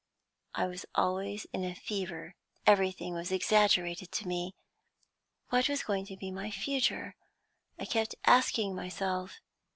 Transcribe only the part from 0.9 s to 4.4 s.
always in a fever; everything was exaggerated to